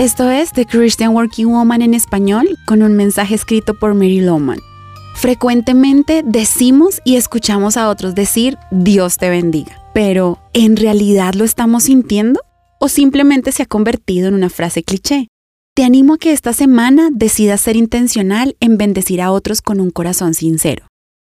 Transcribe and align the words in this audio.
Esto 0.00 0.30
es 0.30 0.52
The 0.52 0.64
Christian 0.64 1.14
Working 1.14 1.48
Woman 1.48 1.82
en 1.82 1.92
español 1.92 2.56
con 2.64 2.82
un 2.82 2.96
mensaje 2.96 3.34
escrito 3.34 3.74
por 3.74 3.92
Mary 3.92 4.22
Lowman. 4.22 4.58
Frecuentemente 5.14 6.22
decimos 6.24 7.02
y 7.04 7.16
escuchamos 7.16 7.76
a 7.76 7.90
otros 7.90 8.14
decir 8.14 8.56
Dios 8.70 9.18
te 9.18 9.28
bendiga, 9.28 9.76
pero 9.92 10.38
¿en 10.54 10.78
realidad 10.78 11.34
lo 11.34 11.44
estamos 11.44 11.82
sintiendo? 11.82 12.40
¿O 12.80 12.88
simplemente 12.88 13.52
se 13.52 13.64
ha 13.64 13.66
convertido 13.66 14.28
en 14.28 14.32
una 14.32 14.48
frase 14.48 14.82
cliché? 14.82 15.28
Te 15.74 15.84
animo 15.84 16.14
a 16.14 16.18
que 16.18 16.32
esta 16.32 16.54
semana 16.54 17.10
decidas 17.12 17.60
ser 17.60 17.76
intencional 17.76 18.56
en 18.60 18.78
bendecir 18.78 19.20
a 19.20 19.30
otros 19.30 19.60
con 19.60 19.80
un 19.80 19.90
corazón 19.90 20.32
sincero. 20.32 20.86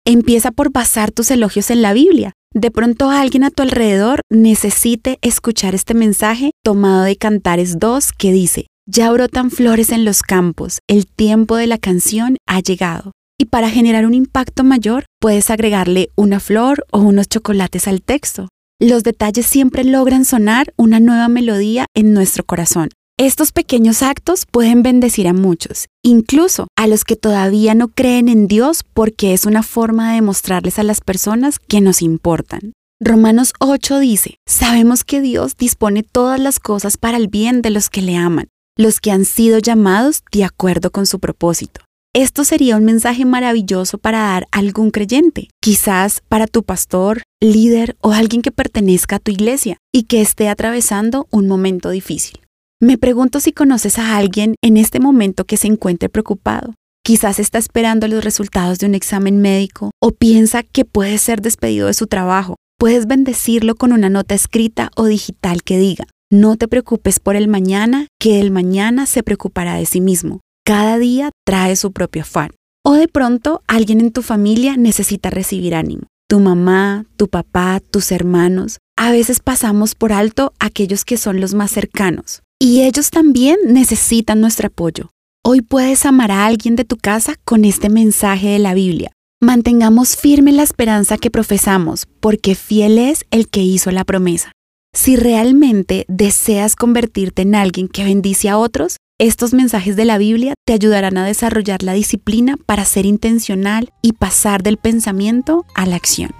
Empieza 0.06 0.52
por 0.52 0.72
basar 0.72 1.10
tus 1.12 1.30
elogios 1.30 1.70
en 1.70 1.82
la 1.82 1.92
Biblia. 1.92 2.32
De 2.54 2.70
pronto 2.70 3.10
alguien 3.10 3.42
a 3.42 3.50
tu 3.50 3.64
alrededor 3.64 4.20
necesite 4.30 5.18
escuchar 5.22 5.74
este 5.74 5.92
mensaje 5.92 6.52
tomado 6.62 7.02
de 7.02 7.16
Cantares 7.16 7.80
2 7.80 8.12
que 8.12 8.30
dice, 8.30 8.68
ya 8.86 9.10
brotan 9.10 9.50
flores 9.50 9.90
en 9.90 10.04
los 10.04 10.22
campos, 10.22 10.78
el 10.88 11.08
tiempo 11.08 11.56
de 11.56 11.66
la 11.66 11.78
canción 11.78 12.36
ha 12.46 12.60
llegado. 12.60 13.10
Y 13.40 13.46
para 13.46 13.70
generar 13.70 14.06
un 14.06 14.14
impacto 14.14 14.62
mayor, 14.62 15.04
puedes 15.20 15.50
agregarle 15.50 16.10
una 16.14 16.38
flor 16.38 16.86
o 16.92 17.00
unos 17.00 17.28
chocolates 17.28 17.88
al 17.88 18.02
texto. 18.02 18.48
Los 18.80 19.02
detalles 19.02 19.46
siempre 19.46 19.82
logran 19.82 20.24
sonar 20.24 20.72
una 20.76 21.00
nueva 21.00 21.26
melodía 21.26 21.86
en 21.96 22.12
nuestro 22.12 22.44
corazón. 22.44 22.90
Estos 23.16 23.52
pequeños 23.52 24.02
actos 24.02 24.44
pueden 24.44 24.82
bendecir 24.82 25.28
a 25.28 25.32
muchos, 25.32 25.86
incluso 26.02 26.66
a 26.76 26.88
los 26.88 27.04
que 27.04 27.14
todavía 27.14 27.72
no 27.76 27.86
creen 27.86 28.28
en 28.28 28.48
Dios 28.48 28.82
porque 28.92 29.32
es 29.32 29.46
una 29.46 29.62
forma 29.62 30.12
de 30.14 30.20
mostrarles 30.20 30.80
a 30.80 30.82
las 30.82 31.00
personas 31.00 31.60
que 31.60 31.80
nos 31.80 32.02
importan. 32.02 32.72
Romanos 33.00 33.52
8 33.60 34.00
dice, 34.00 34.38
sabemos 34.48 35.04
que 35.04 35.20
Dios 35.20 35.56
dispone 35.56 36.02
todas 36.02 36.40
las 36.40 36.58
cosas 36.58 36.96
para 36.96 37.16
el 37.16 37.28
bien 37.28 37.62
de 37.62 37.70
los 37.70 37.88
que 37.88 38.02
le 38.02 38.16
aman, 38.16 38.48
los 38.76 39.00
que 39.00 39.12
han 39.12 39.24
sido 39.24 39.60
llamados 39.60 40.24
de 40.32 40.42
acuerdo 40.42 40.90
con 40.90 41.06
su 41.06 41.20
propósito. 41.20 41.82
Esto 42.16 42.42
sería 42.42 42.76
un 42.76 42.84
mensaje 42.84 43.24
maravilloso 43.24 43.98
para 43.98 44.18
dar 44.18 44.48
a 44.50 44.58
algún 44.58 44.90
creyente, 44.90 45.50
quizás 45.62 46.20
para 46.28 46.48
tu 46.48 46.64
pastor, 46.64 47.22
líder 47.40 47.96
o 48.00 48.10
alguien 48.10 48.42
que 48.42 48.50
pertenezca 48.50 49.16
a 49.16 49.20
tu 49.20 49.30
iglesia 49.30 49.76
y 49.92 50.04
que 50.04 50.20
esté 50.20 50.48
atravesando 50.48 51.28
un 51.30 51.46
momento 51.46 51.90
difícil. 51.90 52.43
Me 52.80 52.98
pregunto 52.98 53.40
si 53.40 53.52
conoces 53.52 53.98
a 53.98 54.16
alguien 54.16 54.56
en 54.62 54.76
este 54.76 55.00
momento 55.00 55.44
que 55.44 55.56
se 55.56 55.68
encuentre 55.68 56.08
preocupado. 56.08 56.74
Quizás 57.04 57.38
está 57.38 57.58
esperando 57.58 58.08
los 58.08 58.24
resultados 58.24 58.78
de 58.78 58.86
un 58.86 58.94
examen 58.94 59.40
médico 59.40 59.90
o 60.00 60.10
piensa 60.10 60.62
que 60.62 60.84
puede 60.84 61.18
ser 61.18 61.40
despedido 61.40 61.86
de 61.86 61.94
su 61.94 62.06
trabajo. 62.06 62.56
Puedes 62.78 63.06
bendecirlo 63.06 63.74
con 63.76 63.92
una 63.92 64.10
nota 64.10 64.34
escrita 64.34 64.90
o 64.96 65.06
digital 65.06 65.62
que 65.62 65.78
diga, 65.78 66.06
no 66.30 66.56
te 66.56 66.66
preocupes 66.66 67.20
por 67.20 67.36
el 67.36 67.46
mañana, 67.46 68.08
que 68.18 68.40
el 68.40 68.50
mañana 68.50 69.06
se 69.06 69.22
preocupará 69.22 69.76
de 69.76 69.86
sí 69.86 70.00
mismo. 70.00 70.40
Cada 70.64 70.98
día 70.98 71.30
trae 71.46 71.76
su 71.76 71.92
propio 71.92 72.22
afán. 72.22 72.50
O 72.84 72.94
de 72.94 73.06
pronto 73.08 73.62
alguien 73.66 74.00
en 74.00 74.12
tu 74.12 74.22
familia 74.22 74.76
necesita 74.76 75.30
recibir 75.30 75.74
ánimo. 75.74 76.08
Tu 76.28 76.40
mamá, 76.40 77.06
tu 77.16 77.28
papá, 77.28 77.80
tus 77.90 78.10
hermanos. 78.12 78.78
A 78.96 79.10
veces 79.10 79.40
pasamos 79.40 79.94
por 79.94 80.12
alto 80.12 80.52
aquellos 80.58 81.04
que 81.04 81.16
son 81.16 81.40
los 81.40 81.54
más 81.54 81.70
cercanos. 81.70 82.42
Y 82.64 82.80
ellos 82.80 83.10
también 83.10 83.58
necesitan 83.66 84.40
nuestro 84.40 84.68
apoyo. 84.68 85.10
Hoy 85.44 85.60
puedes 85.60 86.06
amar 86.06 86.30
a 86.30 86.46
alguien 86.46 86.76
de 86.76 86.86
tu 86.86 86.96
casa 86.96 87.34
con 87.44 87.66
este 87.66 87.90
mensaje 87.90 88.48
de 88.48 88.58
la 88.58 88.72
Biblia. 88.72 89.12
Mantengamos 89.38 90.16
firme 90.16 90.50
la 90.50 90.62
esperanza 90.62 91.18
que 91.18 91.30
profesamos, 91.30 92.06
porque 92.20 92.54
fiel 92.54 92.98
es 92.98 93.26
el 93.30 93.50
que 93.50 93.60
hizo 93.60 93.90
la 93.90 94.04
promesa. 94.04 94.52
Si 94.94 95.16
realmente 95.16 96.06
deseas 96.08 96.74
convertirte 96.74 97.42
en 97.42 97.54
alguien 97.54 97.86
que 97.86 98.02
bendice 98.02 98.48
a 98.48 98.56
otros, 98.56 98.96
estos 99.20 99.52
mensajes 99.52 99.94
de 99.94 100.06
la 100.06 100.16
Biblia 100.16 100.54
te 100.64 100.72
ayudarán 100.72 101.18
a 101.18 101.26
desarrollar 101.26 101.82
la 101.82 101.92
disciplina 101.92 102.56
para 102.56 102.86
ser 102.86 103.04
intencional 103.04 103.92
y 104.00 104.12
pasar 104.14 104.62
del 104.62 104.78
pensamiento 104.78 105.66
a 105.74 105.84
la 105.84 105.96
acción. 105.96 106.30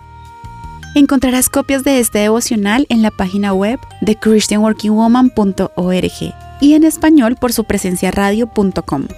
Encontrarás 0.95 1.49
copias 1.49 1.83
de 1.83 1.99
este 1.99 2.21
devocional 2.21 2.87
en 2.89 3.03
la 3.03 3.11
página 3.11 3.53
web 3.53 3.81
de 4.01 4.15
christianworkingwoman.org 4.15 6.35
y 6.61 6.75
en 6.75 6.85
español 6.85 7.35
por 7.35 7.53
su 7.53 7.65
presencia 7.65 8.13
radio.com. 8.13 9.09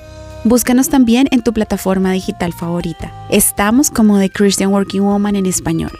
Búscanos 0.45 0.89
también 0.89 1.29
en 1.33 1.43
tu 1.43 1.53
plataforma 1.53 2.13
digital 2.13 2.55
favorita. 2.55 3.13
Estamos 3.29 3.91
como 3.91 4.19
The 4.19 4.31
Christian 4.31 4.73
Working 4.73 5.03
Woman 5.03 5.37
en 5.37 5.45
español. 5.45 5.93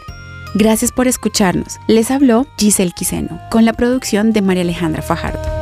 Gracias 0.55 0.91
por 0.91 1.07
escucharnos. 1.07 1.77
Les 1.87 2.09
habló 2.09 2.47
Giselle 2.57 2.91
Quiseno 2.91 3.39
con 3.51 3.63
la 3.63 3.73
producción 3.73 4.33
de 4.33 4.41
María 4.41 4.63
Alejandra 4.63 5.03
Fajardo. 5.03 5.56